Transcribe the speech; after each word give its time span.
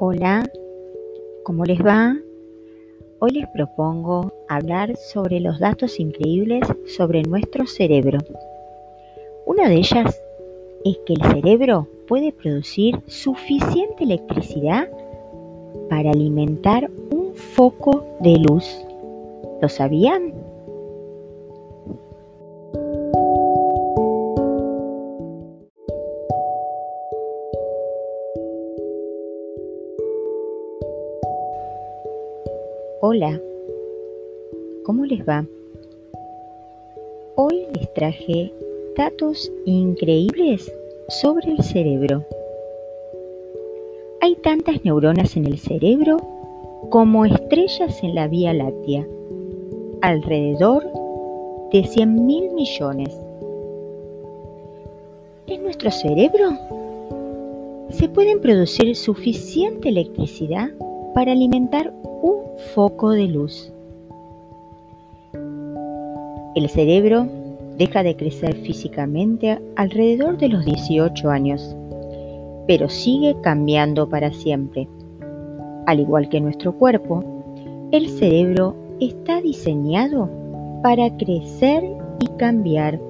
Hola, 0.00 0.48
¿cómo 1.42 1.64
les 1.64 1.84
va? 1.84 2.16
Hoy 3.18 3.32
les 3.32 3.48
propongo 3.48 4.32
hablar 4.48 4.96
sobre 4.96 5.40
los 5.40 5.58
datos 5.58 5.98
increíbles 5.98 6.60
sobre 6.86 7.22
nuestro 7.22 7.66
cerebro. 7.66 8.20
Una 9.44 9.68
de 9.68 9.74
ellas 9.74 10.22
es 10.84 10.98
que 11.04 11.14
el 11.14 11.22
cerebro 11.32 11.88
puede 12.06 12.30
producir 12.30 13.00
suficiente 13.08 14.04
electricidad 14.04 14.88
para 15.90 16.10
alimentar 16.10 16.88
un 17.10 17.34
foco 17.34 18.04
de 18.20 18.36
luz. 18.38 18.64
¿Lo 19.60 19.68
sabían? 19.68 20.32
Hola, 33.00 33.40
¿cómo 34.82 35.04
les 35.04 35.20
va? 35.20 35.46
Hoy 37.36 37.64
les 37.72 37.94
traje 37.94 38.52
datos 38.96 39.52
increíbles 39.66 40.74
sobre 41.08 41.52
el 41.52 41.62
cerebro. 41.62 42.24
Hay 44.20 44.34
tantas 44.42 44.84
neuronas 44.84 45.36
en 45.36 45.46
el 45.46 45.58
cerebro 45.58 46.16
como 46.90 47.24
estrellas 47.24 48.02
en 48.02 48.16
la 48.16 48.26
Vía 48.26 48.52
Láctea, 48.52 49.06
alrededor 50.00 50.84
de 51.72 51.84
100 51.84 52.26
mil 52.26 52.50
millones. 52.50 53.16
En 55.46 55.62
nuestro 55.62 55.92
cerebro 55.92 56.50
se 57.90 58.08
pueden 58.08 58.40
producir 58.40 58.96
suficiente 58.96 59.88
electricidad 59.88 60.70
para 61.14 61.30
alimentar 61.30 61.92
un 62.22 62.42
foco 62.74 63.10
de 63.10 63.28
luz. 63.28 63.72
El 66.54 66.68
cerebro 66.68 67.26
deja 67.76 68.02
de 68.02 68.16
crecer 68.16 68.56
físicamente 68.56 69.60
alrededor 69.76 70.38
de 70.38 70.48
los 70.48 70.64
18 70.64 71.30
años, 71.30 71.76
pero 72.66 72.88
sigue 72.88 73.36
cambiando 73.40 74.08
para 74.08 74.32
siempre. 74.32 74.88
Al 75.86 76.00
igual 76.00 76.28
que 76.28 76.40
nuestro 76.40 76.72
cuerpo, 76.72 77.24
el 77.92 78.08
cerebro 78.08 78.74
está 79.00 79.40
diseñado 79.40 80.28
para 80.82 81.16
crecer 81.16 81.84
y 82.20 82.26
cambiar 82.36 83.00